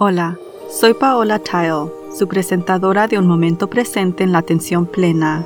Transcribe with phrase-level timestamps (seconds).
[0.00, 0.38] Hola,
[0.70, 5.44] soy Paola Tile, su presentadora de Un Momento Presente en la Atención Plena.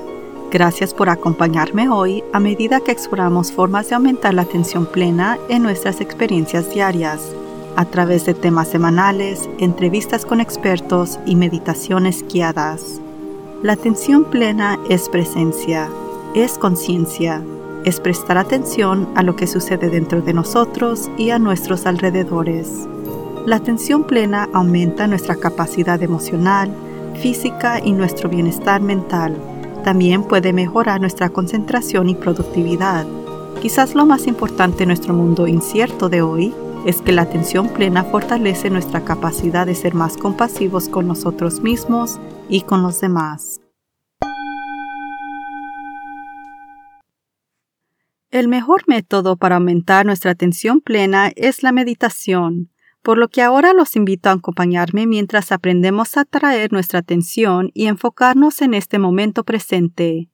[0.51, 5.63] Gracias por acompañarme hoy a medida que exploramos formas de aumentar la atención plena en
[5.63, 7.33] nuestras experiencias diarias,
[7.77, 13.01] a través de temas semanales, entrevistas con expertos y meditaciones guiadas.
[13.63, 15.89] La atención plena es presencia,
[16.35, 17.43] es conciencia,
[17.87, 22.87] es prestar atención a lo que sucede dentro de nosotros y a nuestros alrededores.
[23.45, 26.73] La atención plena aumenta nuestra capacidad emocional,
[27.21, 29.37] física y nuestro bienestar mental.
[29.83, 33.05] También puede mejorar nuestra concentración y productividad.
[33.61, 36.55] Quizás lo más importante en nuestro mundo incierto de hoy
[36.87, 42.21] es que la atención plena fortalece nuestra capacidad de ser más compasivos con nosotros mismos
[42.49, 43.61] y con los demás.
[48.31, 52.72] El mejor método para aumentar nuestra atención plena es la meditación
[53.03, 57.87] por lo que ahora los invito a acompañarme mientras aprendemos a traer nuestra atención y
[57.87, 60.31] enfocarnos en este momento presente.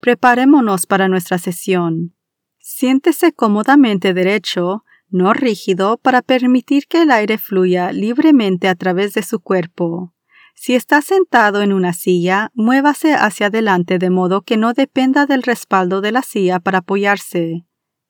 [0.00, 2.14] Preparémonos para nuestra sesión.
[2.58, 9.22] Siéntese cómodamente derecho, no rígido, para permitir que el aire fluya libremente a través de
[9.22, 10.14] su cuerpo.
[10.54, 15.44] Si está sentado en una silla, muévase hacia adelante de modo que no dependa del
[15.44, 17.64] respaldo de la silla para apoyarse.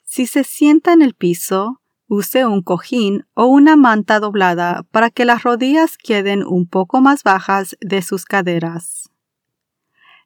[0.04, 5.26] Si se sienta en el piso, Use un cojín o una manta doblada para que
[5.26, 9.10] las rodillas queden un poco más bajas de sus caderas.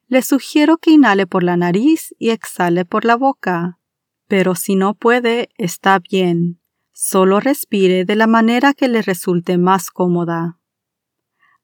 [0.07, 3.79] Le sugiero que inhale por la nariz y exhale por la boca,
[4.27, 6.61] pero si no puede, está bien.
[6.93, 10.59] Solo respire de la manera que le resulte más cómoda.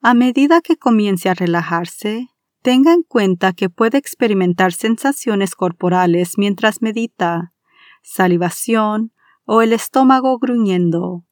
[0.02, 2.28] A medida que comience a relajarse,
[2.62, 7.54] tenga en cuenta que puede experimentar sensaciones corporales mientras medita,
[8.02, 9.14] salivación,
[9.52, 11.26] o el estómago gruñendo.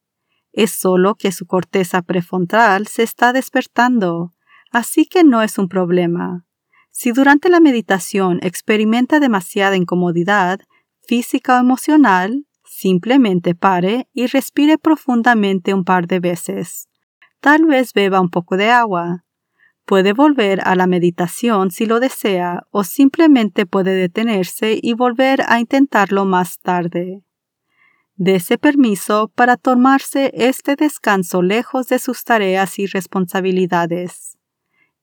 [0.52, 4.34] Es solo que su corteza prefrontal se está despertando,
[4.72, 6.44] así que no es un problema.
[6.90, 10.62] Si durante la meditación experimenta demasiada incomodidad,
[11.06, 16.90] física o emocional, simplemente pare y respire profundamente un par de veces.
[17.40, 19.26] Tal vez beba un poco de agua.
[19.86, 25.60] Puede volver a la meditación si lo desea o simplemente puede detenerse y volver a
[25.60, 27.27] intentarlo más tarde.
[28.20, 34.40] Dese permiso para tomarse este descanso lejos de sus tareas y responsabilidades.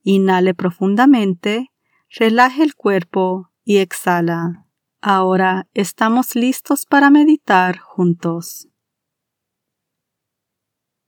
[0.02, 1.70] Inhale profundamente,
[2.10, 4.66] relaje el cuerpo y exhala.
[5.00, 8.69] Ahora estamos listos para meditar juntos.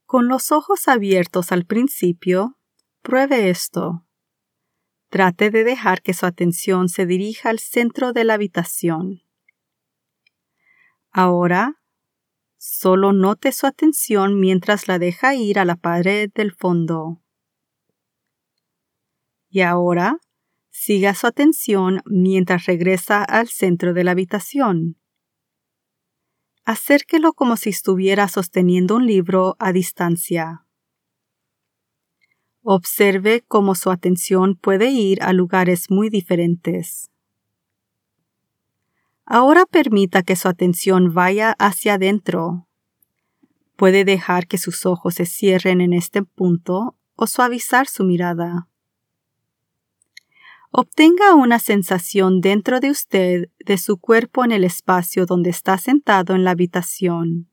[0.05, 2.57] Con los ojos abiertos al principio,
[3.03, 4.07] pruebe esto.
[5.09, 9.23] Trate de dejar que su atención se dirija al centro de la habitación.
[11.11, 11.81] Ahora
[12.69, 17.23] Solo note su atención mientras la deja ir a la pared del fondo.
[19.49, 20.19] Y ahora,
[20.69, 24.99] siga su atención mientras regresa al centro de la habitación.
[26.65, 30.67] Acérquelo como si estuviera sosteniendo un libro a distancia.
[32.63, 37.13] Observe cómo su atención puede ir a lugares muy diferentes.
[39.27, 42.69] Ahora permita que su atención vaya hacia adentro.
[43.75, 48.69] Puede dejar que sus ojos se cierren en este punto o suavizar su mirada.
[50.71, 56.35] Obtenga una sensación dentro de usted de su cuerpo en el espacio donde está sentado
[56.35, 57.51] en la habitación.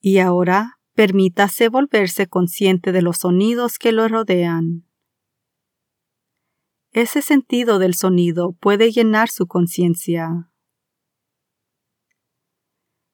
[0.00, 4.84] Y ahora permítase volverse consciente de los sonidos que lo rodean.
[6.94, 10.48] Ese sentido del sonido puede llenar su conciencia.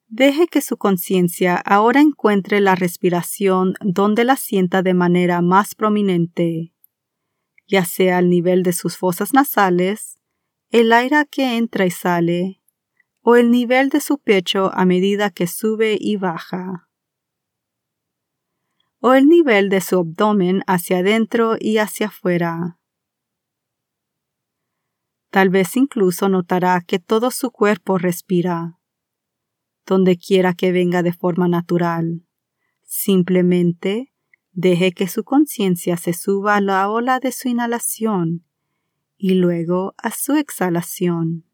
[0.07, 6.75] Deje que su conciencia ahora encuentre la respiración donde la sienta de manera más prominente,
[7.67, 10.21] ya sea al nivel de sus fosas nasales,
[10.69, 12.61] el aire que entra y sale,
[13.23, 16.91] o el nivel de su pecho a medida que sube y baja,
[18.99, 22.77] o el nivel de su abdomen hacia adentro y hacia afuera.
[25.31, 28.79] Tal vez incluso notará que todo su cuerpo respira,
[29.87, 32.27] donde quiera que venga de forma natural.
[32.83, 34.13] Simplemente
[34.53, 38.45] deje que su conciencia se suba a la ola de su inhalación
[39.17, 41.45] y luego a su exhalación.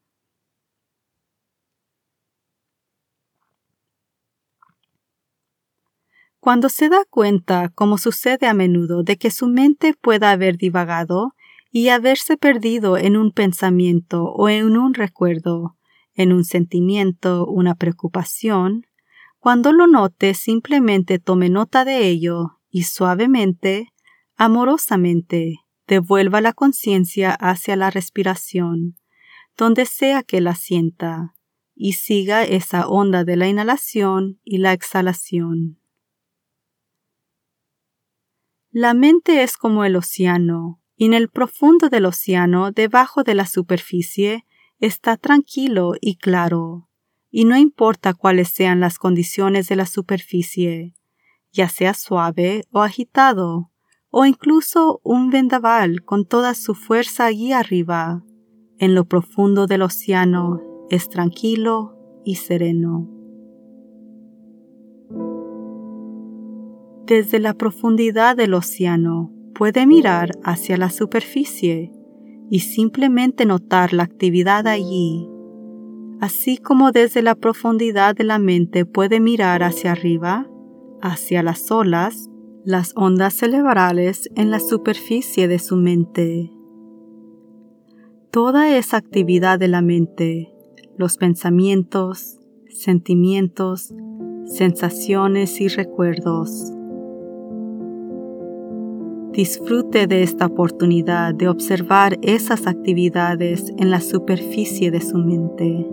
[6.41, 11.35] Cuando se da cuenta, como sucede a menudo, de que su mente pueda haber divagado,
[11.71, 15.77] y haberse perdido en un pensamiento o en un recuerdo,
[16.15, 18.87] en un sentimiento, una preocupación,
[19.39, 23.93] Cuando lo note, simplemente tome nota de ello y suavemente,
[24.37, 28.97] amorosamente, devuelva la conciencia hacia la respiración,
[29.57, 31.37] donde sea que la sienta,
[31.77, 35.79] y siga esa onda de la inhalación y la exhalación.
[38.71, 43.47] La mente es como el océano, y en el profundo del océano, debajo de la
[43.47, 44.45] superficie,
[44.81, 46.89] está tranquilo y claro,
[47.31, 50.95] y no importa cuáles sean las condiciones de la superficie,
[51.53, 53.71] ya sea suave o agitado,
[54.11, 58.25] o incluso un vendaval con toda su fuerza allí arriba,
[58.79, 63.11] en lo profundo del océano es tranquilo y sereno.
[67.05, 71.91] Desde la profundidad del océano puede mirar hacia la superficie
[72.51, 75.29] y simplemente notar la actividad allí,
[76.21, 80.47] así como desde la profundidad de la mente puede mirar hacia arriba,
[81.01, 82.29] hacia las olas,
[82.65, 86.51] las ondas cerebrales en la superficie de su mente.
[88.31, 90.53] Toda esa actividad de la mente,
[90.99, 92.39] los pensamientos,
[92.69, 93.95] sentimientos,
[94.47, 96.76] sensaciones y recuerdos,
[99.37, 105.87] Disfrute de esta oportunidad de observar esas actividades en la superficie de su mente.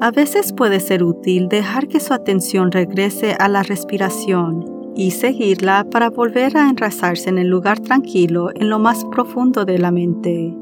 [0.00, 4.64] A veces puede ser útil dejar que su atención regrese a la respiración
[4.96, 9.78] y seguirla para volver a enrazarse en el lugar tranquilo en lo más profundo de
[9.78, 10.56] la mente.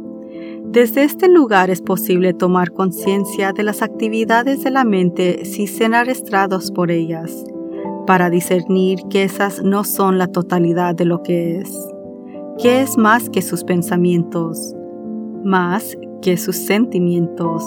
[0.64, 5.94] Desde este lugar es posible tomar conciencia de las actividades de la mente sin ser
[5.94, 7.44] arrastrados por ellas
[8.06, 11.70] para discernir que esas no son la totalidad de lo que es,
[12.58, 14.74] que es más que sus pensamientos,
[15.44, 17.64] más que sus sentimientos.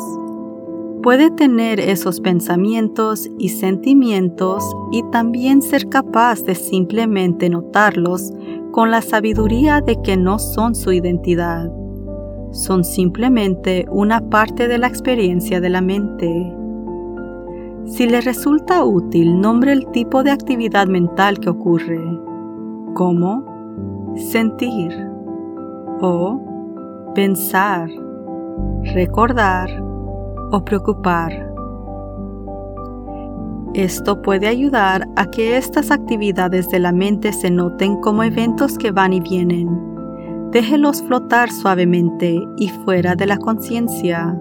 [1.02, 8.32] Puede tener esos pensamientos y sentimientos y también ser capaz de simplemente notarlos
[8.72, 11.70] con la sabiduría de que no son su identidad.
[12.52, 16.54] Son simplemente una parte de la experiencia de la mente.
[17.86, 22.02] Si le resulta útil, nombre el tipo de actividad mental que ocurre,
[22.94, 24.92] como sentir
[26.02, 26.42] o
[27.14, 27.90] pensar,
[28.94, 29.70] recordar
[30.52, 31.54] o preocupar.
[33.74, 38.92] Esto puede ayudar a que estas actividades de la mente se noten como eventos que
[38.92, 39.68] van y vienen.
[40.52, 44.40] Déjelos flotar suavemente y fuera de la conciencia.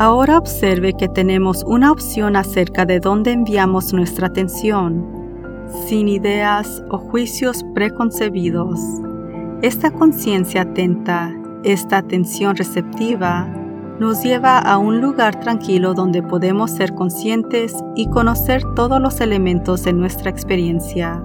[0.00, 5.06] Ahora observe que tenemos una opción acerca de dónde enviamos nuestra atención,
[5.86, 8.80] sin ideas o juicios preconcebidos.
[9.60, 11.30] Esta conciencia atenta,
[11.64, 13.46] esta atención receptiva,
[13.98, 19.84] nos lleva a un lugar tranquilo donde podemos ser conscientes y conocer todos los elementos
[19.84, 21.22] de nuestra experiencia,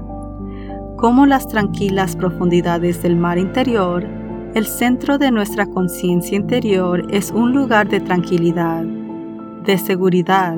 [0.97, 4.24] como las tranquilas profundidades del mar interior,
[4.55, 8.85] el centro de nuestra conciencia interior es un lugar de tranquilidad,
[9.65, 10.55] de seguridad,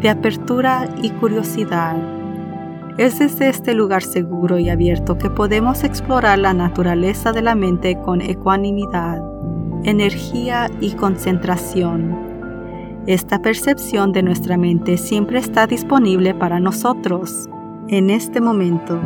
[0.00, 1.96] de apertura y curiosidad.
[2.96, 7.98] Es desde este lugar seguro y abierto que podemos explorar la naturaleza de la mente
[7.98, 9.20] con ecuanimidad,
[9.82, 12.16] energía y concentración.
[13.08, 17.48] Esta percepción de nuestra mente siempre está disponible para nosotros,
[17.88, 19.00] en este momento.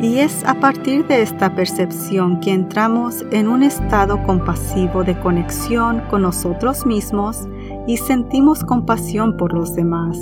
[0.00, 6.02] Y es a partir de esta percepción que entramos en un estado compasivo de conexión
[6.10, 7.48] con nosotros mismos
[7.86, 10.18] y sentimos compasión por los demás.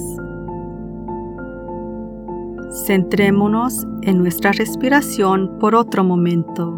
[2.86, 6.72] Centrémonos en nuestra respiración por otro momento,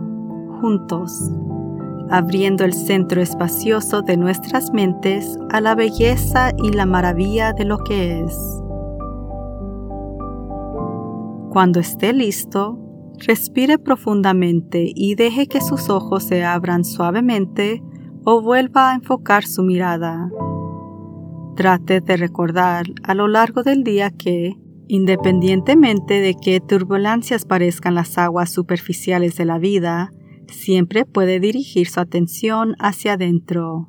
[0.60, 1.30] juntos,
[2.10, 7.78] abriendo el centro espacioso de nuestras mentes a la belleza y la maravilla de lo
[7.78, 8.62] que es.
[11.50, 12.78] Cuando esté listo,
[13.18, 17.82] Respire profundamente y deje que sus ojos se abran suavemente
[18.25, 20.30] o vuelva a enfocar su mirada.
[21.56, 24.56] Trate de recordar a lo largo del día que,
[24.88, 30.11] independientemente de qué turbulencias parezcan las aguas superficiales de la vida,
[30.49, 33.88] siempre puede dirigir su atención hacia adentro,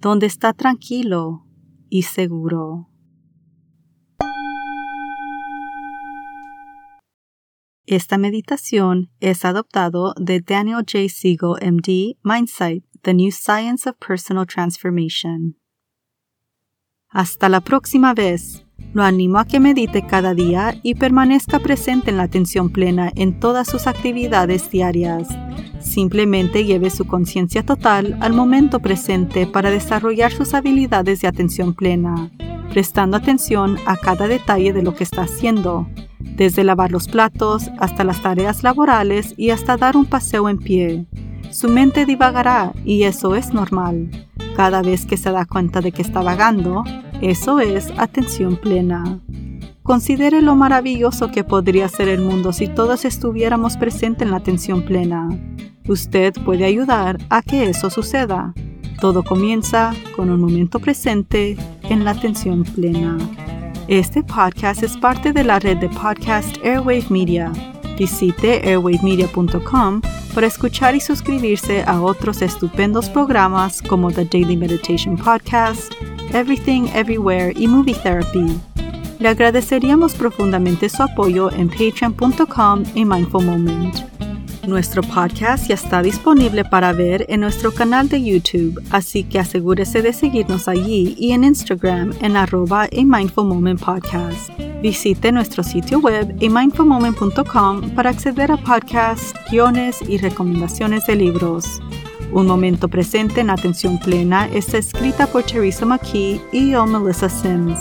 [0.00, 1.46] donde está tranquilo
[1.88, 2.88] y seguro.
[7.86, 11.08] Esta meditación es adoptado de Daniel J.
[11.08, 15.56] Siegel, MD, Mindsight, The New Science of Personal Transformation.
[17.08, 18.64] Hasta la próxima vez.
[18.92, 23.40] Lo animo a que medite cada día y permanezca presente en la atención plena en
[23.40, 25.28] todas sus actividades diarias,
[25.86, 32.30] Simplemente lleve su conciencia total al momento presente para desarrollar sus habilidades de atención plena,
[32.70, 35.88] prestando atención a cada detalle de lo que está haciendo,
[36.36, 41.06] desde lavar los platos hasta las tareas laborales y hasta dar un paseo en pie.
[41.50, 44.10] Su mente divagará y eso es normal.
[44.54, 46.84] Cada vez que se da cuenta de que está vagando,
[47.20, 49.20] eso es atención plena.
[49.82, 54.82] Considere lo maravilloso que podría ser el mundo si todos estuviéramos presentes en la atención
[54.82, 55.28] plena.
[55.88, 58.52] Usted puede ayudar a que eso suceda.
[59.00, 61.56] Todo comienza con un momento presente
[61.88, 63.16] en la atención plena.
[63.88, 67.52] Este podcast es parte de la red de podcast Airwave Media.
[67.96, 70.00] Visite airwavemedia.com
[70.34, 75.94] para escuchar y suscribirse a otros estupendos programas como The Daily Meditation Podcast,
[76.32, 78.58] Everything Everywhere y Movie Therapy.
[79.20, 84.25] Le agradeceríamos profundamente su apoyo en patreon.com y Mindful Moment.
[84.66, 90.02] Nuestro podcast ya está disponible para ver en nuestro canal de YouTube, así que asegúrese
[90.02, 94.50] de seguirnos allí y en Instagram en arroba a Mindful Moment Podcast.
[94.82, 101.80] Visite nuestro sitio web amindfulmoment.com para acceder a podcasts, guiones y recomendaciones de libros.
[102.32, 107.78] Un momento presente en atención plena está escrita por Teresa McKee y yo, Melissa Sims.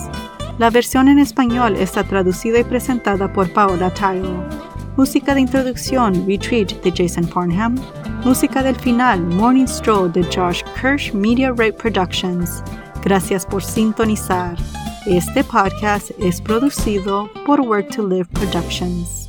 [0.60, 4.64] La versión en español está traducida y presentada por Paola Tile.
[4.98, 7.75] Música de introducción Retreat de Jason Farnham.
[8.24, 12.64] Música del final Morning Stroll de Josh Kirsch Media Rate Productions.
[13.04, 14.56] Gracias por sintonizar.
[15.06, 19.25] Este podcast es producido por Work to Live Productions.